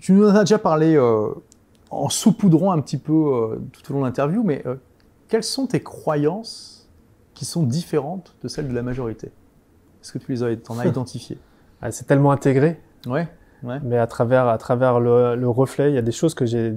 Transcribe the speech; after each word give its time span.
Tu 0.00 0.12
nous 0.12 0.28
en 0.28 0.34
as 0.34 0.40
déjà 0.40 0.58
parlé 0.58 0.96
euh, 0.96 1.28
en 1.90 2.08
saupoudrant 2.08 2.72
un 2.72 2.80
petit 2.80 2.96
peu 2.98 3.12
euh, 3.12 3.60
tout 3.72 3.90
au 3.90 3.94
long 3.94 4.00
de 4.00 4.06
l'interview, 4.06 4.42
mais 4.42 4.62
euh, 4.66 4.76
quelles 5.28 5.44
sont 5.44 5.66
tes 5.66 5.80
croyances 5.82 6.88
qui 7.34 7.44
sont 7.44 7.62
différentes 7.62 8.34
de 8.42 8.48
celles 8.48 8.68
de 8.68 8.74
la 8.74 8.82
majorité? 8.82 9.28
Est-ce 10.02 10.12
que 10.12 10.18
tu 10.18 10.32
les 10.32 10.42
as, 10.42 10.48
en 10.68 10.78
as 10.78 10.86
identifiées? 10.86 11.38
Ah, 11.82 11.90
c'est 11.90 12.04
tellement 12.04 12.32
intégré, 12.32 12.80
Ouais, 13.06 13.28
ouais. 13.62 13.78
mais 13.82 13.98
à 13.98 14.06
travers, 14.06 14.48
à 14.48 14.58
travers 14.58 15.00
le, 15.00 15.34
le 15.36 15.48
reflet, 15.48 15.90
il 15.90 15.94
y 15.94 15.98
a 15.98 16.02
des 16.02 16.12
choses 16.12 16.34
que 16.34 16.44
j'ai, 16.46 16.74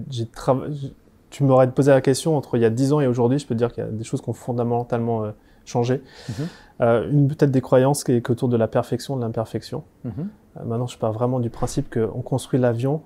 Tu 1.29 1.43
m'aurais 1.43 1.69
posé 1.71 1.91
la 1.91 2.01
question 2.01 2.37
entre 2.37 2.57
il 2.57 2.61
y 2.61 2.65
a 2.65 2.69
10 2.69 2.93
ans 2.93 2.99
et 2.99 3.07
aujourd'hui, 3.07 3.39
je 3.39 3.47
peux 3.47 3.55
te 3.55 3.57
dire 3.57 3.71
qu'il 3.73 3.83
y 3.83 3.87
a 3.87 3.89
des 3.89 4.03
choses 4.03 4.21
qui 4.21 4.29
ont 4.29 4.33
fondamentalement 4.33 5.33
changé. 5.65 6.01
Mhm. 6.29 6.47
Euh, 6.81 7.09
une 7.09 7.27
peut-être 7.27 7.51
des 7.51 7.61
croyances 7.61 8.03
qui 8.03 8.13
est 8.13 8.29
autour 8.29 8.49
de 8.49 8.57
la 8.57 8.67
perfection, 8.67 9.15
de 9.15 9.21
l'imperfection. 9.21 9.83
Mhm. 10.03 10.11
Euh, 10.57 10.63
maintenant, 10.65 10.87
je 10.87 10.97
pars 10.97 11.11
vraiment 11.13 11.39
du 11.39 11.49
principe 11.49 11.93
qu'on 11.93 12.21
construit 12.21 12.59
l'avion 12.59 13.01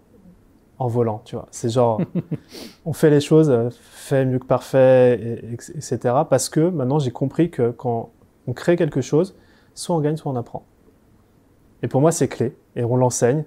en 0.80 0.88
volant, 0.88 1.21
tu 1.25 1.36
vois. 1.36 1.48
C'est 1.52 1.70
genre, 1.70 2.00
on 2.86 2.93
fait 2.93 3.10
les 3.10 3.20
choses, 3.20 3.50
euh, 3.50 3.70
fait 3.71 4.25
mieux 4.25 4.39
que 4.39 4.46
parfait, 4.46 5.19
et- 5.19 5.46
et- 5.52 5.54
etc. 5.54 5.97
Parce 6.29 6.50
que 6.50 6.69
maintenant, 6.69 7.00
j'ai 7.00 7.11
compris 7.11 7.50
que 7.50 7.71
quand 7.71 8.11
on 8.47 8.54
crée 8.54 8.75
quelque 8.75 9.02
chose, 9.02 9.36
soit 9.74 9.96
on 9.96 10.00
gagne, 10.02 10.18
soit 10.18 10.32
on 10.32 10.36
apprend. 10.36 10.64
Et 11.83 11.88
pour 11.88 12.02
moi, 12.02 12.11
c'est 12.11 12.28
clé, 12.28 12.55
et 12.75 12.83
on 12.83 12.96
l'enseigne. 12.96 13.43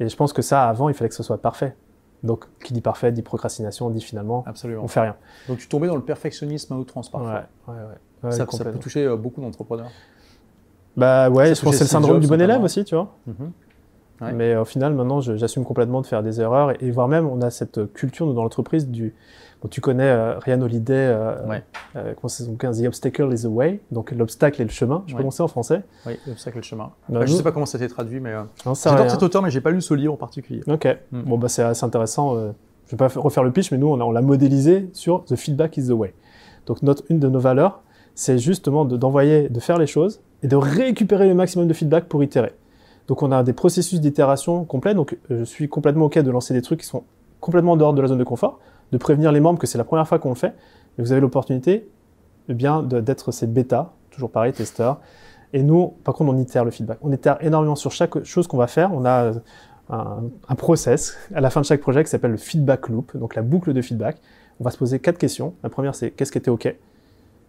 Et 0.00 0.08
je 0.08 0.16
pense 0.16 0.32
que 0.32 0.42
ça, 0.42 0.68
avant, 0.68 0.88
il 0.88 0.94
fallait 0.94 1.08
que 1.08 1.14
ce 1.14 1.22
soit 1.22 1.38
parfait. 1.40 1.76
Donc, 2.22 2.46
qui 2.64 2.72
dit 2.72 2.80
parfait, 2.80 3.12
dit 3.12 3.20
procrastination, 3.22 3.90
dit 3.90 4.00
finalement, 4.00 4.44
Absolument. 4.46 4.82
on 4.82 4.88
fait 4.88 5.00
rien. 5.00 5.16
Donc 5.46 5.58
tu 5.58 5.68
tombais 5.68 5.86
dans 5.88 5.96
le 5.96 6.02
perfectionnisme 6.02 6.72
à 6.72 6.76
outrance 6.76 7.10
parfois. 7.10 7.44
ouais, 7.68 7.74
ouais. 7.74 7.80
Ouais, 8.24 8.32
ça, 8.32 8.46
peut 8.46 8.78
toucher 8.78 9.04
euh, 9.04 9.16
beaucoup 9.16 9.42
d'entrepreneurs. 9.42 9.90
Bah 10.96 11.28
ouais, 11.28 11.48
Ça 11.48 11.54
je 11.54 11.60
pense 11.60 11.72
que 11.72 11.76
c'est 11.78 11.84
le 11.84 11.88
syndrome 11.88 12.14
Jobs, 12.14 12.22
du 12.22 12.28
bon 12.28 12.40
élève 12.40 12.62
aussi, 12.62 12.82
tu 12.84 12.94
vois. 12.94 13.14
Mhm. 13.26 13.52
Ouais. 14.20 14.32
Mais 14.32 14.56
au 14.56 14.64
final, 14.64 14.94
maintenant, 14.94 15.20
je- 15.20 15.36
j'assume 15.36 15.64
complètement 15.64 16.00
de 16.00 16.06
faire 16.06 16.22
des 16.22 16.40
erreurs 16.40 16.70
et, 16.72 16.76
et 16.80 16.90
voire 16.90 17.08
même, 17.08 17.26
on 17.26 17.40
a 17.42 17.50
cette 17.50 17.92
culture 17.92 18.26
nous, 18.26 18.32
dans 18.34 18.42
l'entreprise 18.42 18.88
du. 18.88 19.14
Bon, 19.62 19.68
tu 19.68 19.80
connais 19.80 20.04
euh, 20.08 20.38
Ryan 20.38 20.60
Holiday, 20.60 20.92
euh, 20.94 21.46
Ouais. 21.48 21.64
euh, 21.96 22.12
comment 22.14 22.28
c'est 22.28 22.44
son 22.44 22.54
15 22.54 22.80
The 22.82 22.86
obstacle 22.86 23.32
is 23.32 23.42
the 23.42 23.46
way, 23.46 23.80
donc 23.90 24.12
l'obstacle 24.12 24.60
est 24.60 24.64
le 24.66 24.70
chemin. 24.70 25.02
Je 25.06 25.14
Ouais. 25.14 25.18
comment 25.18 25.30
c'est 25.30 25.42
en 25.42 25.48
français. 25.48 25.82
Oui, 26.06 26.18
l'obstacle 26.26 26.58
et 26.58 26.60
le 26.60 26.64
chemin. 26.64 26.84
Bah, 27.08 27.16
Enfin, 27.18 27.26
je 27.26 27.30
nous- 27.32 27.36
sais 27.38 27.42
pas 27.42 27.52
comment 27.52 27.66
ça 27.66 27.78
s'est 27.78 27.88
traduit, 27.88 28.20
mais 28.20 28.30
euh, 28.34 28.42
j'adore 28.64 29.10
cet 29.10 29.22
auteur, 29.22 29.42
mais 29.42 29.50
j'ai 29.50 29.60
pas 29.60 29.70
lu 29.70 29.80
ce 29.80 29.94
livre 29.94 30.12
en 30.12 30.16
particulier. 30.16 30.62
Ok. 30.68 30.86
Mm. 31.12 31.22
Bon, 31.22 31.38
bah, 31.38 31.48
c'est 31.48 31.62
assez 31.62 31.84
intéressant. 31.84 32.36
euh, 32.36 32.52
je 32.86 32.92
vais 32.92 32.96
pas 32.98 33.08
refaire 33.08 33.42
le 33.42 33.50
pitch, 33.50 33.72
mais 33.72 33.78
nous, 33.78 33.88
on, 33.88 33.98
a- 34.10 34.12
l'a 34.12 34.20
modélisé 34.20 34.90
sur 34.92 35.24
The 35.24 35.34
feedback 35.36 35.76
is 35.78 35.88
the 35.88 35.92
way. 35.92 36.12
Donc, 36.66 36.82
notre, 36.82 37.02
une 37.08 37.18
de 37.18 37.28
nos 37.28 37.40
valeurs, 37.40 37.80
c'est 38.14 38.36
justement 38.38 38.84
de- 38.84 38.96
d'envoyer, 38.98 39.48
de, 39.48 39.58
faire 39.60 39.78
les 39.78 39.86
choses 39.86 40.20
et 40.42 40.46
de 40.48 40.56
récupérer 40.56 41.26
le 41.26 41.34
maximum 41.34 41.66
de 41.66 41.72
feedback 41.72 42.04
pour 42.04 42.22
itérer. 42.22 42.52
Donc, 43.08 43.22
on 43.22 43.32
a 43.32 43.42
des 43.42 43.52
processus 43.52 44.00
d'itération 44.00 44.64
complets. 44.64 44.94
Donc, 44.94 45.18
euh, 45.30 45.40
je 45.40 45.44
suis 45.44 45.68
complètement 45.68 46.06
OK 46.06 46.18
de 46.18 46.30
lancer 46.30 46.54
des 46.54 46.62
trucs 46.62 46.80
qui 46.80 46.86
sont 46.86 47.04
complètement 47.40 47.72
en 47.72 47.76
dehors 47.76 47.92
de 47.92 48.00
la 48.00 48.08
zone 48.08 48.18
de 48.18 48.24
confort, 48.24 48.58
de 48.92 48.98
prévenir 48.98 49.32
les 49.32 49.40
membres 49.40 49.58
que 49.58 49.66
c'est 49.66 49.78
la 49.78 49.84
première 49.84 50.08
fois 50.08 50.18
qu'on 50.18 50.30
le 50.30 50.34
fait. 50.34 50.54
Vous 50.98 51.12
avez 51.12 51.20
l'opportunité, 51.20 51.88
eh 52.48 52.54
bien, 52.54 52.82
d'être 52.82 53.32
ces 53.32 53.46
bêta, 53.46 53.92
toujours 54.10 54.30
pareil, 54.30 54.52
testeurs. 54.52 55.00
Et 55.52 55.62
nous, 55.62 55.94
par 56.04 56.14
contre, 56.14 56.32
on 56.32 56.38
itère 56.38 56.64
le 56.64 56.70
feedback. 56.70 56.98
On 57.02 57.12
itère 57.12 57.36
énormément 57.40 57.76
sur 57.76 57.90
chaque 57.90 58.24
chose 58.24 58.46
qu'on 58.46 58.56
va 58.56 58.66
faire. 58.66 58.92
On 58.92 59.04
a 59.04 59.32
un, 59.90 60.22
un 60.48 60.54
process 60.54 61.16
à 61.34 61.40
la 61.40 61.50
fin 61.50 61.60
de 61.60 61.66
chaque 61.66 61.80
projet 61.80 62.02
qui 62.02 62.10
s'appelle 62.10 62.32
le 62.32 62.36
feedback 62.36 62.88
loop, 62.88 63.16
donc 63.16 63.34
la 63.34 63.42
boucle 63.42 63.72
de 63.72 63.82
feedback. 63.82 64.16
On 64.60 64.64
va 64.64 64.70
se 64.70 64.78
poser 64.78 64.98
quatre 64.98 65.18
questions. 65.18 65.54
La 65.62 65.68
première, 65.68 65.94
c'est 65.94 66.10
qu'est-ce 66.10 66.32
qui 66.32 66.38
était 66.38 66.50
OK, 66.50 66.74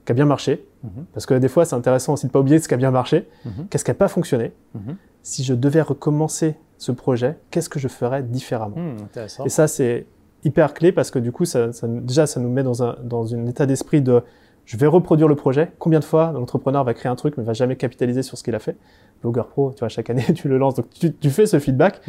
qui 0.06 0.12
a 0.12 0.16
bien 0.16 0.26
marché, 0.26 0.66
Mhm. 0.84 1.06
parce 1.14 1.26
que 1.26 1.34
des 1.34 1.48
fois, 1.48 1.66
c'est 1.66 1.76
intéressant 1.76 2.14
aussi 2.14 2.28
de 2.28 2.32
pas 2.32 2.40
oublier 2.40 2.60
ce 2.60 2.68
qui 2.68 2.74
a 2.74 2.78
bien 2.78 2.92
marché. 2.92 3.28
Mhm. 3.46 3.68
Qu'est-ce 3.70 3.84
qui 3.84 3.92
n'a 3.92 3.96
pas 3.96 4.08
fonctionné? 4.08 4.52
Mhm. 4.76 4.96
Si 5.24 5.44
je 5.44 5.54
devais 5.54 5.82
recommencer 5.82 6.56
ce 6.78 6.92
projet, 6.92 7.38
qu'est-ce 7.52 7.70
que 7.70 7.80
je 7.80 7.88
ferais 7.88 8.22
différemment? 8.22 8.76
Hmm, 8.78 8.98
et 9.46 9.50
ça, 9.50 9.68
c'est 9.68 10.06
hyper 10.44 10.74
clé 10.76 10.92
parce 10.92 11.10
que 11.10 11.18
du 11.20 11.32
coup, 11.32 11.46
ça, 11.46 11.72
ça- 11.74 11.88
déjà, 11.88 12.28
ça 12.28 12.40
nous 12.40 12.50
met 12.50 12.62
dans 12.64 12.84
un, 12.84 12.96
dans 13.04 13.34
un 13.34 13.48
état 13.48 13.66
d'esprit 13.66 14.02
de 14.02 14.22
je 14.66 14.78
vais 14.78 14.88
reproduire 14.88 15.28
le 15.28 15.36
projet. 15.36 15.72
Combien 15.80 16.00
de 16.00 16.04
fois 16.04 16.32
l'entrepreneur 16.32 16.84
va 16.84 16.94
créer 16.96 17.12
un 17.12 17.16
truc 17.16 17.36
mais 17.38 17.44
va 17.44 17.54
jamais 17.54 17.76
capitaliser 17.76 18.24
sur 18.24 18.36
ce 18.38 18.44
qu'il 18.44 18.54
a 18.56 18.60
fait 18.60 18.76
Blogger 19.22 19.44
Pro, 19.50 19.72
tu 19.74 19.80
vois, 19.80 19.90
chaque 19.90 20.10
année, 20.10 20.24
tu 20.36 20.48
le 20.50 20.58
lances. 20.58 20.76
Donc, 20.76 20.90
tu, 20.90 21.14
tu 21.14 21.30
fais 21.30 21.46
ce 21.48 21.58
feedback. 21.60 22.02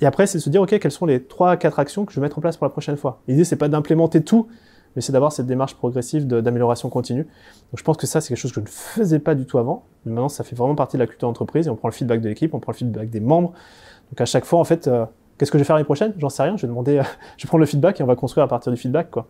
Et 0.00 0.06
après, 0.06 0.26
c'est 0.26 0.38
se 0.40 0.50
dire, 0.50 0.62
OK, 0.62 0.76
quelles 0.78 0.90
sont 0.92 1.06
les 1.06 1.22
trois 1.24 1.52
à 1.52 1.56
quatre 1.56 1.78
actions 1.78 2.04
que 2.04 2.12
je 2.12 2.20
vais 2.20 2.24
mettre 2.26 2.38
en 2.38 2.40
place 2.40 2.56
pour 2.56 2.66
la 2.66 2.70
prochaine 2.70 2.96
fois? 2.96 3.20
L'idée, 3.28 3.44
c'est 3.44 3.56
pas 3.56 3.68
d'implémenter 3.68 4.22
tout, 4.22 4.46
mais 4.96 5.02
c'est 5.02 5.12
d'avoir 5.12 5.32
cette 5.32 5.46
démarche 5.46 5.74
progressive 5.74 6.26
d'amélioration 6.26 6.88
continue. 6.90 7.22
Donc, 7.24 7.76
je 7.78 7.82
pense 7.82 7.96
que 7.96 8.06
ça, 8.06 8.20
c'est 8.20 8.28
quelque 8.28 8.38
chose 8.38 8.52
que 8.52 8.60
je 8.60 8.64
ne 8.64 8.68
faisais 8.70 9.18
pas 9.18 9.34
du 9.34 9.46
tout 9.46 9.58
avant. 9.58 9.84
Mais 10.04 10.12
maintenant, 10.12 10.28
ça 10.28 10.44
fait 10.44 10.56
vraiment 10.56 10.74
partie 10.74 10.96
de 10.96 11.02
la 11.02 11.06
culture 11.06 11.28
d'entreprise 11.28 11.66
et 11.66 11.70
on 11.70 11.76
prend 11.76 11.88
le 11.88 11.94
feedback 11.94 12.20
de 12.20 12.28
l'équipe, 12.28 12.52
on 12.54 12.60
prend 12.60 12.72
le 12.72 12.76
feedback 12.76 13.10
des 13.10 13.20
membres. 13.20 13.52
Donc, 14.10 14.20
à 14.20 14.26
chaque 14.26 14.44
fois, 14.44 14.58
en 14.58 14.64
fait, 14.64 14.88
euh, 14.88 15.06
qu'est-ce 15.38 15.50
que 15.50 15.58
je 15.58 15.62
vais 15.62 15.66
faire 15.66 15.76
l'année 15.76 15.84
prochaine? 15.84 16.12
J'en 16.18 16.28
sais 16.28 16.42
rien. 16.42 16.56
Je 16.56 16.62
vais 16.62 16.68
demander, 16.68 16.98
euh, 16.98 17.02
je 17.36 17.44
vais 17.44 17.48
prendre 17.48 17.60
le 17.60 17.66
feedback 17.66 18.00
et 18.00 18.02
on 18.02 18.06
va 18.06 18.16
construire 18.16 18.44
à 18.44 18.48
partir 18.48 18.70
du 18.72 18.78
feedback, 18.78 19.10
quoi. 19.10 19.26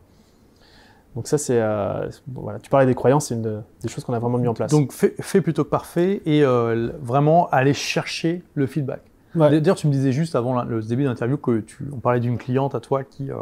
Donc 1.14 1.28
ça, 1.28 1.36
c'est, 1.36 1.60
euh, 1.60 2.08
bon, 2.26 2.40
voilà. 2.42 2.58
Tu 2.58 2.70
parlais 2.70 2.86
des 2.86 2.94
croyances, 2.94 3.26
c'est 3.26 3.34
une 3.34 3.42
de- 3.42 3.60
des 3.82 3.88
choses 3.88 4.02
qu'on 4.02 4.14
a 4.14 4.18
vraiment 4.18 4.38
mis 4.38 4.48
en 4.48 4.54
place. 4.54 4.70
Donc 4.70 4.92
fait, 4.92 5.14
fait 5.20 5.42
plutôt 5.42 5.62
que 5.62 5.68
parfait 5.68 6.22
et 6.24 6.42
euh, 6.42 6.90
vraiment 7.02 7.48
aller 7.50 7.74
chercher 7.74 8.42
le 8.54 8.66
feedback. 8.66 9.02
Ouais. 9.34 9.60
D'ailleurs, 9.60 9.76
tu 9.76 9.86
me 9.86 9.92
disais 9.92 10.12
juste 10.12 10.34
avant 10.36 10.62
le 10.62 10.80
début 10.82 11.04
de 11.04 11.08
l'interview 11.08 11.36
que 11.36 11.60
tu, 11.60 11.84
on 11.92 11.98
parlait 11.98 12.20
d'une 12.20 12.38
cliente 12.38 12.74
à 12.74 12.80
toi 12.80 13.04
qui 13.04 13.30
euh, 13.30 13.34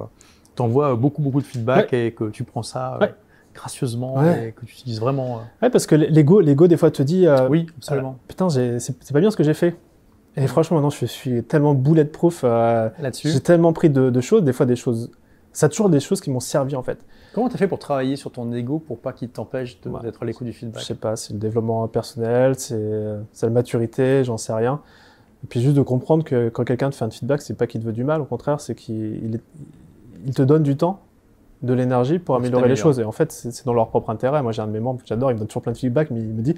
t'envoie 0.61 0.95
beaucoup 0.97 1.23
beaucoup 1.23 1.41
de 1.41 1.47
feedback 1.47 1.93
et 1.93 2.13
que 2.13 2.31
tu 2.31 2.45
prends 2.45 2.63
ça 2.63 2.95
euh, 2.97 2.99
Ouais. 3.01 3.15
gracieusement 3.55 4.15
Ouais. 4.15 4.49
et 4.49 4.53
que 4.53 4.65
tu 4.65 4.73
utilises 4.73 5.01
vraiment. 5.01 5.39
euh, 5.39 5.41
Ouais, 5.67 5.71
parce 5.71 5.87
que 5.87 5.95
l'ego, 5.95 6.41
l'ego 6.41 6.67
des 6.69 6.77
fois 6.77 6.91
te 6.91 7.03
dit, 7.03 7.27
euh, 7.27 7.49
oui, 7.49 7.67
absolument. 7.79 8.17
putain, 8.29 8.49
c'est 8.51 9.13
pas 9.13 9.21
bien 9.21 9.31
ce 9.31 9.37
que 9.37 9.45
j'ai 9.45 9.55
fait. 9.55 9.77
Et 10.37 10.47
franchement, 10.47 10.77
maintenant, 10.77 10.91
je 10.91 11.05
suis 11.07 11.43
tellement 11.43 11.75
bulletproof. 11.75 12.43
Euh, 12.45 12.89
Là-dessus, 13.01 13.31
j'ai 13.31 13.41
tellement 13.41 13.73
pris 13.73 13.91
de, 13.91 14.11
de 14.11 14.21
choses, 14.21 14.45
des 14.45 14.53
fois 14.53 14.65
des 14.65 14.77
choses. 14.77 15.11
Ça 15.53 15.67
a 15.67 15.69
toujours 15.69 15.91
des 15.91 15.99
choses 15.99 16.21
qui 16.21 16.31
m'ont 16.31 16.39
servi 16.41 16.77
en 16.77 16.83
fait. 16.85 16.99
comment 17.35 17.49
tu 17.49 17.57
as 17.57 17.59
fait 17.59 17.67
pour 17.67 17.81
travailler 17.81 18.15
sur 18.15 18.31
ton 18.31 18.53
ego 18.53 18.79
pour 18.79 18.99
pas 19.01 19.13
qu'il 19.13 19.29
t'empêche 19.29 19.81
de- 19.81 19.91
Ouais. 19.91 20.01
d'être 20.03 20.23
à 20.23 20.27
l'écoute 20.27 20.47
du 20.47 20.53
Je 20.53 20.59
feedback 20.59 20.83
sais 20.85 20.95
pas, 20.95 21.17
c'est 21.17 21.33
le 21.33 21.41
développement 21.41 21.87
personnel, 21.89 22.55
c'est 22.57 22.75
euh, 22.79 23.21
c'est 23.33 23.47
la 23.47 23.53
maturité, 23.53 24.23
j'en 24.23 24.37
sais 24.37 24.53
rien. 24.53 24.81
Et 25.43 25.47
puis 25.49 25.61
juste 25.61 25.75
de 25.77 25.83
comprendre 25.83 26.23
que 26.23 26.49
quand 26.51 26.63
quelqu'un 26.65 26.91
te 26.91 26.95
fait 26.95 27.05
un 27.05 27.11
feedback, 27.11 27.43
c'est 27.43 27.55
pas 27.55 27.67
qu'il 27.67 27.81
te 27.81 27.87
veut 27.87 27.93
du 27.93 28.05
mal, 28.05 28.21
au 28.21 28.25
contraire, 28.27 28.61
c'est 28.61 28.77
qu'il 28.77 29.41
il 30.23 30.27
est- 30.27 30.29
il 30.29 30.35
te 30.35 30.43
donne 30.43 30.63
du 30.63 30.77
temps, 30.77 31.01
de 31.63 31.75
l'énergie 31.75 32.19
pour 32.19 32.37
que 32.37 32.41
tu 32.41 32.47
améliorer 32.47 32.69
les 32.69 32.75
choses. 32.77 33.01
Et 33.01 33.05
en 33.05 33.13
fait, 33.13 33.31
c'est 33.33 33.67
dans 33.67 33.75
leur 33.75 33.89
propre 33.91 34.09
intérêt. 34.09 34.43
Moi, 34.43 34.51
j'ai 34.51 34.63
un 34.63 34.67
de 34.67 34.73
mes 34.73 34.81
membres, 34.81 35.01
j'adore, 35.05 35.31
il 35.31 35.35
me 35.35 35.41
donne 35.41 35.47
toujours 35.49 35.61
plein 35.61 35.73
de 35.73 35.77
feedback, 35.77 36.11
mais 36.11 36.19
il 36.21 36.29
me 36.33 36.41
dit, 36.41 36.55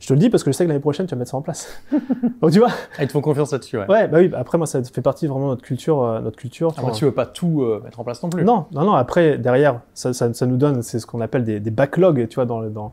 je 0.00 0.06
te 0.08 0.14
le 0.14 0.18
dis 0.18 0.30
parce 0.30 0.42
que 0.44 0.50
je 0.50 0.56
sais 0.56 0.64
que 0.64 0.68
l'année 0.68 0.80
prochaine, 0.80 1.06
tu 1.06 1.14
vas 1.14 1.18
mettre 1.18 1.30
ça 1.30 1.36
en 1.36 1.42
place. 1.42 1.68
Donc 2.40 2.52
tu 2.52 2.58
vois 2.58 2.70
Ah, 2.98 3.02
ils 3.02 3.06
te 3.06 3.12
font 3.12 3.20
confiance 3.20 3.52
là-dessus, 3.52 3.76
ouais. 3.76 3.86
Ouais, 3.86 4.08
bah 4.08 4.16
oui, 4.18 4.28
bah 4.28 4.38
après, 4.40 4.56
moi, 4.56 4.66
ça 4.66 4.82
fait 4.82 5.02
partie 5.02 5.26
vraiment 5.26 5.44
de 5.46 5.50
notre 5.50 5.62
culture. 5.62 6.02
euh, 6.02 6.20
notre 6.20 6.38
culture 6.38 6.72
Ah, 6.78 6.80
bah, 6.82 6.90
tu 6.92 7.04
veux 7.04 7.12
pas 7.12 7.26
tout 7.26 7.64
euh, 7.64 7.82
mettre 7.84 8.00
en 8.00 8.04
place 8.04 8.22
non 8.22 8.30
plus. 8.30 8.44
non, 8.44 8.64
non, 8.72 8.84
non. 8.86 8.94
Après, 8.94 9.36
derrière, 9.36 9.80
ça, 9.92 10.14
ça, 10.14 10.32
ça 10.32 10.46
nous 10.46 10.56
donne, 10.56 10.80
c'est 10.80 11.00
ce 11.00 11.06
qu'on 11.06 11.20
appelle 11.20 11.44
des, 11.44 11.60
des 11.60 11.70
backlogs, 11.70 12.26
tu 12.26 12.36
vois, 12.36 12.46
dans, 12.46 12.62
dans, 12.62 12.92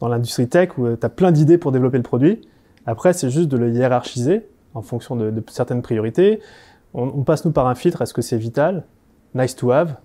dans 0.00 0.08
l'industrie 0.08 0.48
tech, 0.48 0.70
où 0.78 0.86
tu 0.96 1.04
as 1.04 1.10
plein 1.10 1.32
d'idées 1.32 1.58
pour 1.58 1.70
développer 1.70 1.98
le 1.98 2.02
produit. 2.02 2.48
Après, 2.86 3.12
c'est 3.12 3.28
juste 3.28 3.48
de 3.50 3.58
le 3.58 3.70
hiérarchiser 3.70 4.48
en 4.72 4.80
fonction 4.80 5.16
de, 5.16 5.30
de 5.30 5.42
certaines 5.50 5.82
priorités. 5.82 6.40
On, 6.94 7.02
on 7.14 7.24
passe, 7.24 7.44
nous, 7.44 7.52
par 7.52 7.66
un 7.66 7.74
filtre. 7.74 8.00
Est-ce 8.00 8.14
que 8.14 8.22
c'est 8.22 8.38
vital, 8.38 8.84
nice 9.34 9.54
to 9.56 9.70
have, 9.72 9.96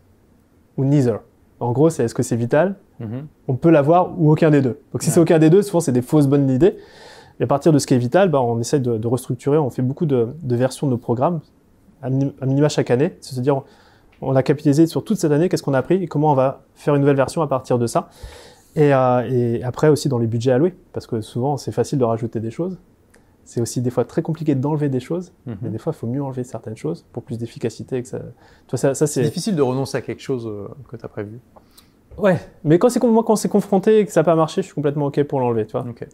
ou 0.77 0.83
neither 0.85 1.19
En 1.59 1.71
gros, 1.73 1.89
c'est 1.89 2.03
est-ce 2.05 2.15
que 2.15 2.23
c'est 2.23 2.35
vital 2.37 2.75
Mhm. 3.01 3.27
on 3.47 3.55
peut 3.55 3.69
l'avoir 3.69 4.13
ou 4.19 4.29
aucun 4.31 4.49
des 4.49 4.61
deux. 4.61 4.79
Donc 4.91 5.01
si 5.03 5.07
Ouais. 5.09 5.13
c'est 5.15 5.19
aucun 5.21 5.39
des 5.39 5.49
deux, 5.49 5.61
souvent 5.61 5.79
c'est 5.79 5.91
des 5.93 6.01
fausses 6.01 6.27
bonnes 6.27 6.49
idées. 6.49 6.75
Et 7.39 7.43
à 7.43 7.47
partir 7.47 7.71
de 7.71 7.79
ce 7.79 7.87
qui 7.87 7.93
est 7.93 7.97
vital, 7.97 8.27
bah, 8.29 8.41
on 8.41 8.59
essaie 8.59 8.79
de, 8.81 8.97
de 8.97 9.07
restructurer, 9.07 9.57
on 9.57 9.69
fait 9.69 9.81
beaucoup 9.81 10.05
de, 10.05 10.29
de 10.43 10.55
versions 10.57 10.85
de 10.87 10.91
nos 10.91 10.97
programmes, 10.97 11.39
à 12.01 12.09
mini- 12.09 12.33
à 12.41 12.45
minima 12.45 12.67
chaque 12.67 12.91
année. 12.91 13.15
C'est-à-dire, 13.21 13.61
on 14.21 14.35
a 14.35 14.43
capitalisé 14.43 14.85
sur 14.85 15.05
toute 15.05 15.17
cette 15.17 15.31
année, 15.31 15.47
qu'est-ce 15.47 15.63
qu'on 15.63 15.73
a 15.73 15.77
appris 15.77 15.95
et 16.03 16.07
comment 16.07 16.31
on 16.31 16.35
va 16.35 16.63
faire 16.75 16.93
une 16.95 16.99
nouvelle 17.01 17.15
version 17.15 17.41
à 17.41 17.47
partir 17.47 17.79
de 17.79 17.87
ça? 17.87 18.09
Et, 18.75 18.93
euh, 18.93 19.21
et 19.29 19.63
après 19.63 19.87
aussi 19.87 20.09
dans 20.09 20.17
les 20.17 20.27
budgets 20.27 20.51
alloués, 20.51 20.75
parce 20.91 21.07
que 21.07 21.21
souvent 21.21 21.55
c'est 21.55 21.71
facile 21.71 21.99
de 21.99 22.03
rajouter 22.03 22.41
des 22.41 22.51
choses. 22.51 22.77
C'est 23.51 23.61
aussi 23.61 23.81
des 23.81 23.89
fois 23.89 24.05
très 24.05 24.21
compliqué 24.21 24.53
d'enlever 24.53 24.89
des 24.89 24.99
choses, 24.99 25.31
Mhm. 25.47 25.57
mais 25.63 25.69
des 25.69 25.79
fois 25.79 25.91
il 25.91 25.99
faut 25.99 26.05
mieux 26.05 26.21
enlever 26.21 26.43
certaines 26.43 26.77
choses 26.77 27.03
pour 27.11 27.23
plus 27.23 27.39
d'efficacité. 27.39 28.03
ça... 28.03 28.19
C'est 28.93 29.23
difficile 29.23 29.55
de 29.55 29.63
renoncer 29.63 29.97
à 29.97 30.01
quelque 30.01 30.21
chose 30.21 30.45
euh, 30.45 30.67
que 30.87 30.95
tu 30.95 31.03
as 31.03 31.07
prévu. 31.07 31.39
Ouais, 32.19 32.37
mais 32.63 32.77
quand 32.77 32.89
c'est 32.89 33.01
moi 33.03 33.23
quand 33.23 33.35
c'est 33.35 33.49
confronté 33.49 33.99
et 34.01 34.05
que 34.05 34.11
ça 34.11 34.19
n'a 34.19 34.25
pas 34.25 34.35
marché, 34.35 34.61
je 34.61 34.67
suis 34.67 34.75
complètement 34.75 35.07
ok 35.07 35.23
pour 35.23 35.39
l'enlever, 35.39 35.65
tu 35.65 35.71
vois. 35.71 35.81
Ok. 35.89 36.07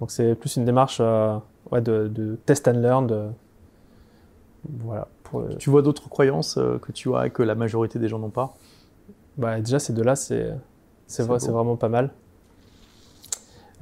Donc 0.00 0.10
c'est 0.10 0.34
plus 0.34 0.56
une 0.56 0.66
démarche 0.66 0.98
euh, 1.00 1.38
ouais, 1.72 1.80
de, 1.80 2.06
de 2.08 2.36
test 2.44 2.68
and 2.68 2.72
learn, 2.72 3.06
de 3.06 3.28
voilà. 4.84 5.08
Pour, 5.22 5.40
euh, 5.40 5.48
Tu 5.58 5.70
vois 5.70 5.80
d'autres 5.80 6.10
croyances 6.10 6.58
euh, 6.58 6.78
que 6.78 6.92
tu 6.92 7.14
as 7.16 7.26
et 7.28 7.30
que 7.30 7.42
la 7.42 7.54
majorité 7.54 7.98
des 7.98 8.08
gens 8.08 8.18
n'ont 8.18 8.28
pas? 8.28 8.52
Bah, 9.38 9.58
déjà 9.58 9.78
ces 9.78 9.94
c'est 10.16 10.52
C'est 11.06 11.22
vrai- 11.22 11.38
beau. 11.38 11.38
c'est 11.38 11.50
vraiment 11.52 11.76
pas 11.76 11.88
mal. 11.88 12.10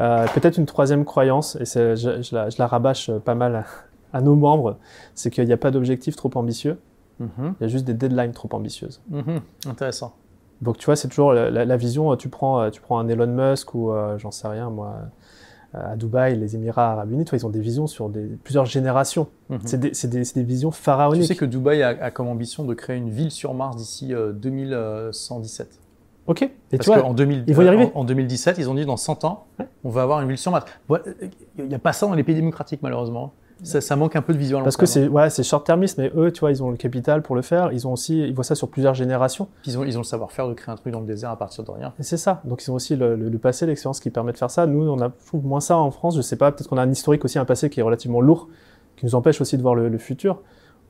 Euh, 0.01 0.27
Peut-être 0.35 0.59
une 0.59 0.67
troisième 0.67 1.05
croyance, 1.05 1.57
et 1.57 1.65
je, 1.65 1.97
je 2.23 2.35
la, 2.35 2.51
je 2.51 2.57
la 2.59 2.67
rabâche 2.67 3.11
pas 3.25 3.35
mal 3.35 3.57
à, 3.57 3.65
à 4.13 4.21
nos 4.21 4.35
membres, 4.37 4.77
c'est 5.15 5.31
qu'il 5.31 5.45
n'y 5.47 5.53
a 5.53 5.57
pas 5.57 5.71
d'objectif 5.71 6.17
trop 6.17 6.31
ambitieux, 6.35 6.79
Mhm. 7.19 7.55
il 7.59 7.63
y 7.63 7.65
a 7.65 7.69
juste 7.69 7.87
des 7.87 7.95
deadlines 7.95 8.33
trop 8.33 8.49
ambitieuses. 8.53 9.01
Mhm. 9.09 9.41
Intéressant. 9.67 10.13
Donc 10.61 10.77
tu 10.77 10.85
vois, 10.87 10.97
c'est 10.97 11.09
toujours 11.09 11.33
la, 11.33 11.51
la- 11.51 11.65
la 11.65 11.77
vision. 11.79 12.15
Tu 12.17 12.29
prends, 12.29 12.61
euh, 12.61 12.71
tu 12.71 12.81
prends 12.83 12.99
un 12.99 13.09
Elon 13.09 13.27
Musk 13.27 13.75
ou 13.75 13.91
euh, 13.91 14.19
j'en 14.19 14.31
sais 14.31 14.49
rien 14.49 14.69
moi, 14.69 14.97
à 15.73 15.97
Dubaï, 15.97 16.37
les 16.39 16.57
Émirats 16.57 16.93
Arabes 16.93 17.13
Unis, 17.13 17.25
tu 17.27 17.35
ils 17.37 17.45
ont 17.47 17.51
des 17.51 17.61
visions 17.61 17.87
sur 17.87 18.09
des, 18.11 18.23
plusieurs 18.45 18.65
générations. 18.67 19.29
Mhm. 19.51 19.61
C'est 19.65 20.09
des, 20.11 20.43
visions 20.43 20.71
Tu 20.71 20.77
pharaoniques. 20.77 21.27
sais 21.27 21.37
que 21.37 21.45
Dubaï 21.47 21.83
a, 21.83 21.89
a 21.89 22.11
comme 22.11 22.29
ambition 22.29 22.65
de 22.65 22.75
créer 22.75 22.97
une 22.97 23.11
ville 23.11 23.31
sur 23.31 23.53
Mars 23.55 23.77
d'ici 23.77 24.13
euh, 24.15 24.33
2117. 24.33 25.81
Ok. 26.27 26.43
Et 26.43 26.51
Parce 26.71 26.85
tu 26.85 26.93
vois, 26.93 27.01
qu'en 27.03 27.15
2000 27.15 27.45
ils 27.47 27.55
vont 27.55 27.63
y 27.63 27.69
arriver. 27.69 27.91
En, 27.95 28.01
en 28.01 28.05
2017, 28.05 28.57
ils 28.59 28.69
ont 28.69 28.75
dit 28.75 28.85
dans 28.87 28.97
100 28.97 29.25
ans, 29.25 29.45
Ouais. 29.59 29.67
on 29.85 29.91
va 29.91 30.03
avoir 30.03 30.21
une 30.21 30.29
ville 30.29 30.39
sur 30.39 30.51
Mars. 30.53 30.67
Il 31.59 31.65
n'y 31.67 31.75
a 31.75 31.79
pas 31.79 31.93
ça 31.93 32.07
dans 32.07 32.15
les 32.15 32.25
pays 32.25 32.35
démocratiques, 32.35 32.81
malheureusement. 32.83 33.33
Ça, 33.63 33.81
ça 33.81 33.97
manque 33.97 34.17
un 34.17 34.21
peu 34.23 34.35
de 34.35 34.39
vision 34.39 34.59
à 34.61 34.63
parce 34.63 34.77
que 34.77 34.85
c'est 34.85 35.09
ouais, 35.09 35.31
c'est 35.31 35.43
short-termiste, 35.43 35.97
mais 35.97 36.13
eux, 36.15 36.31
tu 36.31 36.41
vois, 36.41 36.51
ils 36.51 36.63
ont 36.63 36.71
le 36.71 36.77
capital 36.77 37.23
pour 37.23 37.35
le 37.37 37.41
faire. 37.41 37.73
Ils 37.73 37.87
ont 37.89 37.93
aussi, 37.95 38.21
ils 38.21 38.35
voient 38.35 38.45
ça 38.45 38.55
sur 38.55 38.69
plusieurs 38.69 38.93
générations. 38.93 39.49
Ils 39.65 39.79
ont, 39.79 39.85
ils 39.85 39.97
ont 39.97 40.01
le 40.01 40.05
savoir-faire 40.05 40.47
de 40.47 40.53
créer 40.53 40.71
un 40.73 40.77
truc 40.77 40.93
dans 40.93 41.01
le 41.01 41.07
désert 41.07 41.31
à 41.31 41.39
partir 41.39 41.65
de 41.65 41.71
rien. 41.71 41.95
C'est 42.01 42.19
ça. 42.19 42.43
Donc 42.45 42.63
ils 42.63 42.71
ont 42.71 42.75
aussi 42.75 42.97
le, 42.97 43.17
le- 43.17 43.31
le 43.31 43.39
passé, 43.39 43.65
l'expérience 43.65 43.99
qui 44.01 44.11
permet 44.11 44.33
de 44.33 44.37
faire 44.37 44.51
ça. 44.51 44.67
Nous, 44.67 44.87
on 44.87 45.01
a 45.01 45.11
je 45.23 45.27
trouve, 45.27 45.47
moins 45.47 45.61
ça 45.61 45.79
en 45.79 45.91
France. 45.91 46.17
Je 46.17 46.21
sais 46.23 46.37
pas. 46.37 46.53
Peut-être 46.53 46.69
qu'on 46.69 46.77
a 46.77 46.83
un 46.83 46.91
historique 46.91 47.25
aussi, 47.25 47.39
un 47.39 47.47
passé 47.47 47.71
qui 47.71 47.81
est 47.81 47.83
relativement 47.83 48.21
lourd, 48.21 48.49
qui 48.97 49.07
nous 49.07 49.15
empêche 49.15 49.41
aussi 49.41 49.57
de 49.57 49.63
voir 49.63 49.75
le, 49.75 49.89
le 49.89 49.97
futur. 49.99 50.43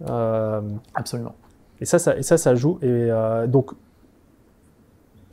Euh, 0.08 0.60
Absolument. 0.96 1.34
Et 1.80 1.84
ça, 1.84 2.00
ça, 2.00 2.16
et 2.16 2.22
ça, 2.24 2.36
ça 2.36 2.56
joue. 2.56 2.78
Et 2.82 2.86
euh, 2.90 3.46
donc, 3.46 3.70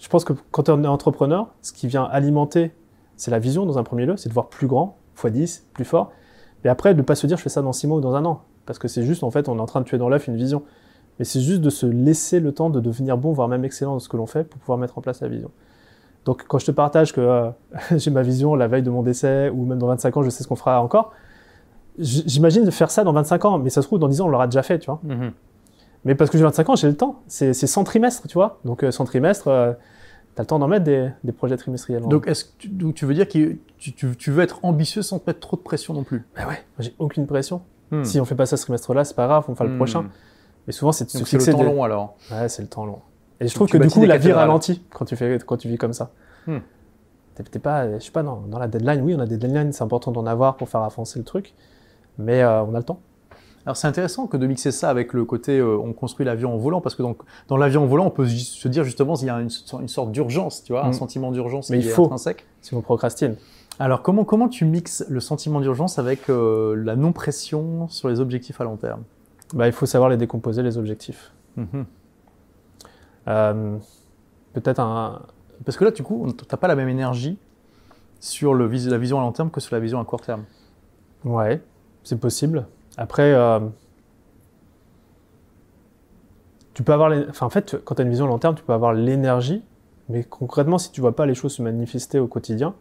je 0.03 0.09
pense 0.09 0.25
que 0.25 0.33
quand 0.51 0.67
on 0.67 0.83
est 0.83 0.87
entrepreneur, 0.87 1.47
ce 1.61 1.71
qui 1.71 1.87
vient 1.87 2.03
alimenter, 2.03 2.73
c'est 3.15 3.31
la 3.31 3.39
vision 3.39 3.65
dans 3.65 3.77
un 3.77 3.83
premier 3.83 4.05
lieu, 4.05 4.17
c'est 4.17 4.27
de 4.27 4.33
voir 4.33 4.49
plus 4.49 4.67
grand, 4.67 4.97
x 5.15 5.31
10, 5.31 5.67
plus 5.73 5.85
fort. 5.85 6.11
Et 6.65 6.67
après, 6.67 6.93
de 6.93 6.97
ne 6.97 7.03
pas 7.03 7.15
se 7.15 7.25
dire 7.25 7.37
je 7.37 7.41
fais 7.41 7.47
ça 7.47 7.61
dans 7.61 7.71
6 7.71 7.87
mois 7.87 7.99
ou 7.99 8.01
dans 8.01 8.13
un 8.13 8.25
an. 8.25 8.41
Parce 8.65 8.79
que 8.79 8.89
c'est 8.89 9.03
juste, 9.03 9.23
en 9.23 9.31
fait, 9.31 9.47
on 9.47 9.57
est 9.57 9.61
en 9.61 9.65
train 9.65 9.79
de 9.79 9.85
tuer 9.85 9.97
dans 9.97 10.09
l'œuf 10.09 10.27
une 10.27 10.35
vision. 10.35 10.63
Mais 11.19 11.23
c'est 11.23 11.39
juste 11.39 11.61
de 11.61 11.69
se 11.69 11.85
laisser 11.85 12.41
le 12.41 12.51
temps 12.51 12.69
de 12.69 12.81
devenir 12.81 13.17
bon, 13.17 13.31
voire 13.31 13.47
même 13.47 13.63
excellent 13.63 13.93
dans 13.93 13.99
ce 13.99 14.09
que 14.09 14.17
l'on 14.17 14.25
fait 14.25 14.43
pour 14.43 14.59
pouvoir 14.59 14.77
mettre 14.77 14.97
en 14.97 15.01
place 15.01 15.21
la 15.21 15.29
vision. 15.29 15.51
Donc, 16.25 16.43
quand 16.49 16.59
je 16.59 16.65
te 16.65 16.71
partage 16.71 17.13
que 17.13 17.21
euh, 17.21 17.49
j'ai 17.95 18.11
ma 18.11 18.23
vision 18.23 18.55
la 18.55 18.67
veille 18.67 18.83
de 18.83 18.89
mon 18.89 19.03
décès, 19.03 19.49
ou 19.51 19.63
même 19.63 19.79
dans 19.79 19.87
25 19.87 20.17
ans, 20.17 20.23
je 20.23 20.29
sais 20.29 20.43
ce 20.43 20.49
qu'on 20.49 20.57
fera 20.57 20.81
encore, 20.81 21.13
j'imagine 21.97 22.65
de 22.65 22.71
faire 22.71 22.91
ça 22.91 23.05
dans 23.05 23.13
25 23.13 23.45
ans. 23.45 23.57
Mais 23.57 23.69
ça 23.69 23.81
se 23.81 23.87
trouve, 23.87 23.99
dans 23.99 24.09
10 24.09 24.19
ans, 24.19 24.25
on 24.25 24.29
l'aura 24.29 24.47
déjà 24.47 24.63
fait, 24.63 24.79
tu 24.79 24.87
vois. 24.87 24.99
Mhm. 25.03 25.31
Mais 26.05 26.15
parce 26.15 26.29
que 26.29 26.37
j'ai 26.37 26.43
25 26.43 26.69
ans, 26.69 26.75
j'ai 26.75 26.87
le 26.87 26.97
temps. 26.97 27.21
C'est 27.27 27.53
c'est 27.53 27.67
100 27.67 27.83
trimestres, 27.85 28.27
tu 28.27 28.33
vois. 28.33 28.59
Donc, 28.65 28.83
euh, 28.83 28.91
100 28.91 29.05
trimestres, 29.05 29.47
euh, 29.47 29.73
t'as 30.35 30.43
le 30.43 30.47
temps 30.47 30.59
d'en 30.59 30.67
mettre 30.67 30.83
des, 30.83 31.09
des 31.23 31.31
projets 31.31 31.55
trimestriels. 31.57 32.03
Donc, 32.07 32.27
est-ce 32.27 32.45
que 32.45 32.49
tu, 32.57 32.67
donc, 32.69 32.95
tu 32.95 33.05
veux 33.05 33.13
dire 33.13 33.27
que 33.27 33.31
tu, 33.77 33.93
tu- 33.93 34.15
tu 34.17 34.31
veux 34.31 34.43
être 34.43 34.59
ambitieux 34.63 35.01
sans 35.01 35.19
te 35.19 35.29
mettre 35.29 35.39
trop 35.39 35.55
de 35.57 35.61
pression 35.61 35.93
non 35.93 36.03
plus? 36.03 36.25
Bah 36.35 36.47
ouais, 36.47 36.59
j'ai 36.79 36.93
aucune 36.99 37.25
pression. 37.27 37.61
Hmm. 37.91 38.03
Si 38.03 38.19
on 38.19 38.25
fait 38.25 38.35
pas 38.35 38.45
ça 38.45 38.57
ce 38.57 38.63
trimestre-là, 38.63 39.05
c'est 39.05 39.15
pas 39.15 39.27
grave, 39.27 39.45
on 39.47 39.53
fera 39.55 39.65
le 39.65 39.73
Hmm. 39.73 39.77
prochain. 39.77 40.05
Mais 40.67 40.73
souvent, 40.73 40.91
c'est 40.91 41.05
de 41.05 41.09
se 41.09 41.17
Donc, 41.19 41.27
c'est 41.27 41.37
le 41.37 41.45
temps 41.51 41.57
des- 41.59 41.63
long 41.65 41.83
alors. 41.83 42.15
Ouais, 42.31 42.49
c'est 42.49 42.61
le 42.61 42.67
temps 42.69 42.85
long. 42.85 42.99
Et 43.39 43.47
je 43.47 43.53
trouve 43.55 43.67
tu 43.67 43.77
que 43.77 43.83
du 43.83 43.89
coup, 43.89 44.05
la 44.05 44.17
vie 44.17 44.31
ralentit 44.31 44.83
quand 44.91 45.05
tu, 45.05 45.15
fais, 45.15 45.37
quand 45.45 45.57
tu 45.57 45.67
vis 45.67 45.77
comme 45.77 45.93
ça. 45.93 46.11
Hmm. 46.47 46.59
T'es 47.35 47.43
t'es 47.43 47.59
pas, 47.59 47.97
je 47.99 48.03
sais 48.03 48.11
pas, 48.11 48.23
dans, 48.23 48.41
dans 48.41 48.59
la 48.59 48.67
deadline, 48.67 49.01
oui, 49.01 49.15
on 49.15 49.19
a 49.19 49.25
des 49.25 49.37
deadlines, 49.37 49.73
c'est 49.73 49.83
important 49.83 50.11
d'en 50.11 50.25
avoir 50.25 50.55
pour 50.55 50.69
faire 50.69 50.81
avancer 50.81 51.17
le 51.19 51.25
truc. 51.25 51.53
Mais 52.17 52.41
euh, 52.43 52.61
on 52.63 52.73
a 52.75 52.77
le 52.77 52.83
temps. 52.83 52.99
Alors 53.65 53.77
c'est 53.77 53.87
intéressant 53.87 54.27
que 54.27 54.35
de 54.37 54.45
mixer 54.45 54.71
ça 54.71 54.89
avec 54.89 55.13
le 55.13 55.23
côté 55.23 55.57
euh, 55.59 55.77
on 55.77 55.93
construit 55.93 56.25
l'avion 56.25 56.53
en 56.53 56.57
volant 56.57 56.81
parce 56.81 56.95
que 56.95 57.01
donc, 57.01 57.19
dans 57.47 57.55
l'avion 57.55 57.83
en 57.83 57.85
volant 57.85 58.05
on 58.07 58.09
peut 58.09 58.27
se 58.27 58.67
dire 58.67 58.83
justement 58.83 59.15
s'il 59.15 59.27
y 59.27 59.31
a 59.31 59.39
une, 59.39 59.49
une 59.79 59.87
sorte 59.87 60.11
d'urgence, 60.11 60.63
tu 60.63 60.73
vois, 60.73 60.83
un 60.85 60.89
Mm. 60.89 60.93
sentiment 60.93 61.31
d'urgence 61.31 61.69
Mais 61.69 61.79
qui 61.79 61.85
il 61.85 61.89
est 61.89 61.93
faut. 61.93 62.03
intrinsèque. 62.03 62.45
Si 62.61 62.73
on 62.73 62.81
procrastine. 62.81 63.35
Alors 63.79 64.01
comment, 64.01 64.25
comment 64.25 64.49
tu 64.49 64.65
mixes 64.65 65.05
le 65.09 65.19
sentiment 65.21 65.61
d'urgence 65.61 65.97
avec 65.97 66.29
euh, 66.29 66.75
la 66.75 66.95
non-pression 66.97 67.87
sur 67.87 68.09
les 68.09 68.19
objectifs 68.19 68.59
à 68.59 68.65
long 68.65 68.75
terme? 68.75 69.03
Bah, 69.53 69.67
il 69.67 69.73
faut 69.73 69.85
savoir 69.85 70.09
les 70.09 70.17
décomposer, 70.17 70.61
les 70.61 70.77
objectifs. 70.77 71.31
Mhm. 71.55 71.85
Euh, 73.27 73.77
Peut-être 74.53 74.79
un, 74.79 75.21
Parce 75.65 75.77
que 75.77 75.85
là 75.85 75.91
du 75.91 76.03
coup 76.03 76.31
t'as 76.33 76.57
pas 76.57 76.67
la 76.67 76.75
même 76.75 76.89
énergie 76.89 77.37
sur 78.19 78.53
le, 78.53 78.67
vis- 78.67 78.87
la 78.89 78.97
vision 78.97 79.17
à 79.17 79.21
long 79.21 79.31
terme 79.31 79.49
que 79.49 79.59
sur 79.61 79.73
la 79.75 79.79
vision 79.79 79.99
à 79.99 80.05
court 80.05 80.21
terme. 80.21 80.43
Ouais, 81.25 81.61
c'est 82.03 82.19
possible. 82.19 82.67
Après, 82.97 83.33
euh, 83.33 83.59
tu 86.73 86.83
peux 86.83 86.93
avoir, 86.93 87.09
les- 87.09 87.25
enfin 87.29 87.45
en 87.45 87.49
fait, 87.49 87.77
quand 87.83 87.95
tu 87.95 88.01
as 88.01 88.05
une 88.05 88.09
vision 88.11 88.25
long 88.27 88.39
terme, 88.39 88.55
tu 88.55 88.63
peux 88.63 88.73
avoir 88.73 88.93
l'énergie, 88.93 89.61
mais 90.09 90.23
concrètement, 90.23 90.77
si 90.77 90.91
tu 90.91 91.01
vois 91.01 91.15
pas 91.15 91.25
les 91.25 91.35
choses 91.35 91.53
se 91.53 91.61
manifester 91.61 92.19
au 92.19 92.27
quotidien, 92.27 92.73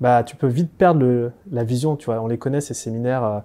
bah 0.00 0.22
tu 0.22 0.36
peux 0.36 0.46
vite 0.46 0.70
perdre 0.76 1.00
le- 1.00 1.32
la 1.50 1.64
vision. 1.64 1.96
Tu 1.96 2.06
vois, 2.06 2.20
on 2.20 2.26
les 2.26 2.38
connaît 2.38 2.60
ces 2.60 2.74
séminaires 2.74 3.24
euh, 3.24 3.38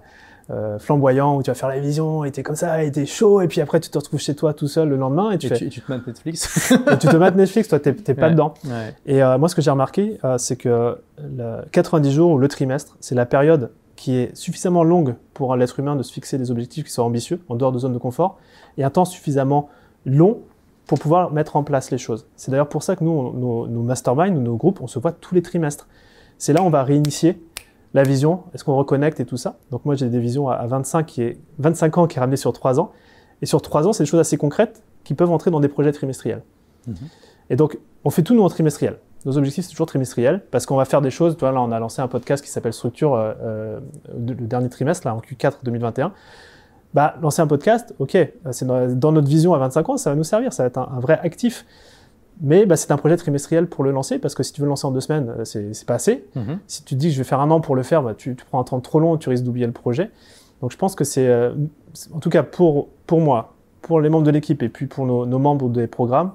euh, 0.50 0.78
flamboyants 0.78 1.36
où 1.36 1.42
tu 1.42 1.50
vas 1.50 1.54
faire 1.54 1.68
la 1.68 1.78
vision, 1.78 2.24
et 2.24 2.30
t'es 2.32 2.42
comme 2.42 2.56
ça, 2.56 2.82
et 2.82 2.90
t'es 2.90 3.06
chaud, 3.06 3.40
et 3.40 3.48
puis 3.48 3.60
après 3.60 3.78
tu 3.80 3.88
te 3.90 3.96
retrouves 3.96 4.20
chez 4.20 4.34
toi 4.34 4.52
tout 4.52 4.66
seul 4.68 4.88
le 4.88 4.96
lendemain 4.96 5.30
et 5.30 5.38
tu, 5.38 5.46
Et 5.46 5.48
fais, 5.50 5.56
tu, 5.56 5.64
et 5.66 5.68
tu 5.70 5.80
te 5.80 5.90
mets 5.92 6.00
Netflix. 6.06 6.72
et 6.90 6.98
tu 6.98 7.06
te 7.08 7.16
mates 7.16 7.36
Netflix, 7.36 7.68
toi 7.68 7.78
t'es 7.78 7.92
pas 7.92 8.26
Ouais. 8.26 8.30
dedans. 8.32 8.54
Ouais. 8.66 8.94
Et 9.06 9.20
moi, 9.38 9.48
ce 9.48 9.54
que 9.54 9.62
j'ai 9.62 9.70
remarqué, 9.70 10.18
c'est 10.38 10.56
que 10.56 10.98
le 11.22 11.62
90 11.70 12.10
jours 12.12 12.32
ou 12.32 12.38
le 12.38 12.48
trimestre, 12.48 12.96
c'est 13.00 13.14
la 13.14 13.24
période 13.24 13.70
qui 14.02 14.16
est 14.16 14.36
suffisamment 14.36 14.82
longue 14.82 15.14
pour 15.32 15.54
l'être 15.54 15.78
humain 15.78 15.94
de 15.94 16.02
se 16.02 16.12
fixer 16.12 16.36
des 16.36 16.50
objectifs 16.50 16.86
qui 16.86 16.90
sont 16.90 17.04
ambitieux, 17.04 17.40
en 17.48 17.54
dehors 17.54 17.70
de 17.70 17.78
zone 17.78 17.92
de 17.92 17.98
confort, 17.98 18.36
et 18.76 18.82
un 18.82 18.90
temps 18.90 19.04
suffisamment 19.04 19.68
long 20.04 20.40
pour 20.88 20.98
pouvoir 20.98 21.30
mettre 21.30 21.54
en 21.54 21.62
place 21.62 21.92
les 21.92 21.98
choses. 21.98 22.26
C'est 22.34 22.50
d'ailleurs 22.50 22.68
pour 22.68 22.82
ça 22.82 22.96
que 22.96 23.04
nous, 23.04 23.32
nos, 23.32 23.68
nos 23.68 23.82
masterminds 23.84 24.40
nos 24.40 24.56
groupes, 24.56 24.80
on 24.80 24.88
se 24.88 24.98
voit 24.98 25.12
tous 25.12 25.36
les 25.36 25.42
trimestres. 25.42 25.86
C'est 26.36 26.52
là 26.52 26.62
où 26.62 26.64
on 26.64 26.70
va 26.70 26.82
réinitier 26.82 27.40
la 27.94 28.02
vision, 28.02 28.42
est-ce 28.52 28.64
qu'on 28.64 28.74
reconnecte 28.74 29.20
et 29.20 29.24
tout 29.24 29.36
ça. 29.36 29.56
Donc 29.70 29.84
moi, 29.84 29.94
j'ai 29.94 30.08
des 30.08 30.18
visions 30.18 30.48
à, 30.48 30.54
à 30.54 30.66
25, 30.66 31.06
qui 31.06 31.22
est, 31.22 31.38
25 31.60 31.98
ans 31.98 32.06
qui 32.08 32.16
est 32.16 32.20
ramené 32.20 32.36
sur 32.36 32.52
3 32.52 32.80
ans. 32.80 32.90
Et 33.40 33.46
sur 33.46 33.62
3 33.62 33.86
ans, 33.86 33.92
c'est 33.92 34.02
des 34.02 34.10
choses 34.10 34.18
assez 34.18 34.36
concrètes 34.36 34.82
qui 35.04 35.14
peuvent 35.14 35.30
entrer 35.30 35.52
dans 35.52 35.60
des 35.60 35.68
projets 35.68 35.92
trimestriels. 35.92 36.42
Mhm. 36.88 36.96
Et 37.50 37.54
donc, 37.54 37.78
on 38.02 38.10
fait 38.10 38.24
tout 38.24 38.34
nous 38.34 38.42
en 38.42 38.48
trimestriel. 38.48 38.98
Nos 39.24 39.38
objectifs, 39.38 39.64
c'est 39.64 39.70
toujours 39.70 39.86
trimestriel, 39.86 40.42
parce 40.50 40.66
qu'on 40.66 40.76
va 40.76 40.84
faire 40.84 41.00
des 41.00 41.10
choses. 41.10 41.36
Tu 41.36 41.40
vois, 41.40 41.52
là, 41.52 41.60
on 41.62 41.70
a 41.70 41.78
lancé 41.78 42.02
un 42.02 42.08
podcast 42.08 42.44
qui 42.44 42.50
s'appelle 42.50 42.72
Structure 42.72 43.14
euh, 43.14 43.32
euh, 43.42 43.80
de- 44.14 44.34
le 44.34 44.46
dernier 44.46 44.68
trimestre, 44.68 45.06
là, 45.06 45.14
en 45.14 45.20
Q4 45.20 45.58
2021. 45.62 46.12
Bah, 46.94 47.14
lancer 47.22 47.40
un 47.40 47.46
podcast, 47.46 47.94
ok, 48.00 48.14
euh, 48.16 48.28
c'est 48.50 48.66
dans, 48.66 48.86
dans 48.94 49.12
notre 49.12 49.28
vision 49.28 49.54
à 49.54 49.58
25 49.58 49.88
ans, 49.90 49.96
ça 49.96 50.10
va 50.10 50.16
nous 50.16 50.24
servir, 50.24 50.52
ça 50.52 50.64
va 50.64 50.66
être 50.66 50.78
un, 50.78 50.90
un 50.96 51.00
vrai 51.00 51.18
actif. 51.22 51.64
Mais 52.40 52.66
bah, 52.66 52.76
c'est 52.76 52.90
un 52.90 52.96
projet 52.96 53.16
trimestriel 53.16 53.66
pour 53.68 53.84
le 53.84 53.92
lancer, 53.92 54.18
parce 54.18 54.34
que 54.34 54.42
si 54.42 54.52
tu 54.52 54.60
veux 54.60 54.66
le 54.66 54.70
lancer 54.70 54.86
en 54.86 54.90
deux 54.90 55.00
semaines, 55.00 55.32
euh, 55.38 55.44
c'est 55.44 55.86
pas 55.86 55.94
assez. 55.94 56.24
Mhm. 56.34 56.58
Si 56.66 56.82
tu 56.84 56.94
te 56.94 57.00
dis 57.00 57.08
que 57.08 57.12
je 57.14 57.18
vais 57.18 57.24
faire 57.24 57.40
un 57.40 57.50
an 57.50 57.60
pour 57.60 57.76
le 57.76 57.82
faire, 57.82 58.02
bah, 58.02 58.14
tu, 58.14 58.34
tu 58.34 58.44
prends 58.44 58.60
un 58.60 58.64
temps 58.64 58.80
trop 58.80 58.98
long, 59.00 59.16
tu 59.16 59.28
risques 59.28 59.44
d'oublier 59.44 59.66
le 59.66 59.72
projet. 59.72 60.10
Donc 60.60 60.70
je 60.72 60.76
pense 60.76 60.94
que 60.94 61.04
c'est, 61.04 61.28
euh, 61.28 61.52
en 62.14 62.18
tout 62.20 62.30
cas 62.30 62.42
pour, 62.42 62.88
pour 63.06 63.20
moi, 63.20 63.54
pour 63.82 64.00
les 64.00 64.08
membres 64.08 64.24
de 64.24 64.30
l'équipe 64.30 64.62
et 64.62 64.68
puis 64.68 64.86
pour 64.86 65.06
nos, 65.06 65.26
nos 65.26 65.38
membres 65.38 65.68
des 65.68 65.86
programmes, 65.88 66.32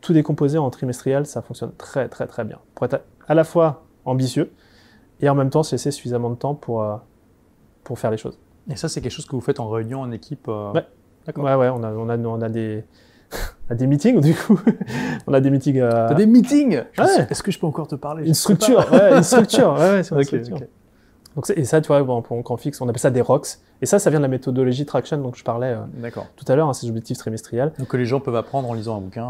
tout 0.00 0.12
décomposé 0.12 0.58
en 0.58 0.70
trimestriel, 0.70 1.26
ça 1.26 1.42
fonctionne 1.42 1.72
très 1.76 2.08
très 2.08 2.26
très 2.26 2.44
bien. 2.44 2.58
Pour 2.74 2.86
être 2.86 3.00
à 3.26 3.34
la 3.34 3.44
fois 3.44 3.84
ambitieux 4.04 4.50
et 5.20 5.28
en 5.28 5.34
même 5.34 5.50
temps 5.50 5.62
se 5.62 5.72
laisser 5.74 5.90
suffisamment 5.90 6.30
de 6.30 6.36
temps 6.36 6.54
pour, 6.54 6.82
euh, 6.82 6.96
pour 7.84 7.98
faire 7.98 8.10
les 8.10 8.16
choses. 8.16 8.38
Et 8.70 8.76
ça 8.76 8.88
c'est 8.88 9.00
quelque 9.00 9.12
chose 9.12 9.26
que 9.26 9.32
vous 9.36 9.40
faites 9.40 9.60
en 9.60 9.68
réunion 9.68 10.00
en 10.00 10.10
équipe. 10.12 10.46
euh, 10.48 10.72
Ouais. 10.72 10.86
D'accord. 11.26 11.44
Ouais, 11.44 11.54
ouais, 11.54 11.68
on 11.68 11.82
a, 11.82 11.92
on 11.92 12.08
a, 12.08 12.16
on 12.16 12.40
a 12.40 12.48
des, 12.48 12.84
on 13.68 13.72
a 13.72 13.74
des 13.74 13.86
meetings 13.86 14.20
du 14.20 14.34
coup. 14.34 14.58
on 15.26 15.34
a 15.34 15.40
des 15.40 15.50
meetings. 15.50 15.78
euh, 15.80 16.08
T'as 16.08 16.14
des 16.14 16.26
meetings? 16.26 16.76
Ouais. 16.98 17.26
Est-ce 17.30 17.42
que 17.42 17.50
je 17.50 17.58
peux 17.58 17.66
encore 17.66 17.88
te 17.88 17.96
parler? 17.96 18.26
Une 18.26 18.34
structure, 18.34 18.86
ouais, 18.92 19.16
une 19.16 19.22
structure, 19.22 19.72
ouais, 19.74 19.90
ouais, 19.90 20.02
c'est 20.02 20.14
une 20.14 20.20
Ok, 20.20 20.26
structure. 20.26 20.56
ok. 20.56 20.68
Donc 21.36 21.50
et 21.54 21.64
ça, 21.64 21.80
tu 21.80 21.88
vois, 21.88 22.02
bon, 22.02 22.20
pour- 22.22 22.42
quand 22.42 22.54
on 22.54 22.56
fixe, 22.56 22.80
on 22.80 22.88
appelle 22.88 22.98
ça 22.98 23.10
des 23.10 23.20
rocks. 23.20 23.46
Et 23.80 23.86
ça, 23.86 23.98
ça 24.00 24.10
vient 24.10 24.18
de 24.18 24.24
la 24.24 24.28
méthodologie 24.28 24.84
Traction 24.86 25.18
dont 25.18 25.32
je 25.32 25.44
parlais 25.44 25.68
euh, 25.74 25.80
tout 26.36 26.44
à 26.48 26.56
l'heure, 26.56 26.68
hein, 26.68 26.72
ces 26.72 26.88
objectifs 26.88 27.18
trimestriels. 27.18 27.72
Donc 27.78 27.88
que 27.88 27.96
les 27.96 28.06
gens 28.06 28.18
peuvent 28.18 28.34
apprendre 28.34 28.68
en 28.68 28.74
lisant 28.74 28.96
un 28.96 29.00
bouquin. 29.00 29.24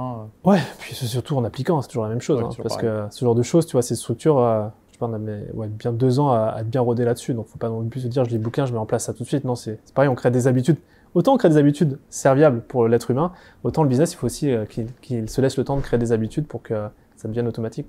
euh. 0.45 0.51
Ouais, 0.51 0.61
puis 0.79 0.95
surtout 0.95 1.37
en 1.37 1.45
appliquant, 1.45 1.83
c'est 1.83 1.89
toujours 1.89 2.05
la 2.05 2.09
même 2.11 2.21
chose. 2.23 2.39
Ouais, 2.41 2.45
hein, 2.47 2.63
parce 2.63 2.77
que 2.79 3.05
ce 3.11 3.25
genre 3.25 3.35
de 3.35 3.43
choses, 3.43 3.67
tu 3.67 3.73
vois, 3.73 3.83
ces 3.83 3.95
structures, 3.95 4.39
euh, 4.39 4.67
je 4.93 4.99
pas, 4.99 5.07
on 5.07 5.13
a 5.13 5.19
mis, 5.19 5.31
ouais, 5.53 5.67
bien 5.67 5.93
deux 5.93 6.19
ans 6.19 6.31
à, 6.31 6.63
bien 6.65 6.81
rodé 6.81 7.05
là-dessus. 7.05 7.35
Donc 7.35 7.47
faut 7.47 7.59
pas 7.59 7.69
non 7.69 7.85
plus 7.85 8.01
se 8.01 8.09
dire, 8.09 8.25
je 8.25 8.31
lis 8.31 8.37
le 8.37 8.43
bouquin, 8.43 8.65
je 8.65 8.73
mets 8.73 8.79
en 8.79 8.87
place 8.87 9.05
ça 9.05 9.13
tout 9.13 9.23
de 9.25 9.29
suite. 9.29 9.45
Non, 9.45 9.55
c'est 9.55 9.79
pareil, 9.93 10.09
on 10.09 10.15
crée 10.15 10.31
des 10.31 10.47
habitudes. 10.47 10.79
Autant 11.15 11.35
on 11.35 11.37
crée 11.37 11.49
des 11.51 11.57
habitudes 11.59 11.99
serviables 12.11 12.61
pour 12.63 12.87
l'être 12.89 13.11
humain, 13.11 13.33
autant 13.65 13.83
le 13.83 13.89
business, 13.89 14.13
il 14.13 14.17
faut 14.17 14.27
aussi 14.27 14.51
euh, 14.51 14.65
qu'il 14.67 14.87
qu'il 15.03 15.29
se 15.29 15.41
laisse 15.41 15.57
le 15.57 15.65
temps 15.65 15.77
de 15.77 15.83
créer 15.83 15.99
des 15.99 16.13
habitudes 16.13 16.47
pour 16.47 16.63
que 16.63 16.75
ça 17.17 17.29
devienne 17.29 17.49
automatique. 17.49 17.89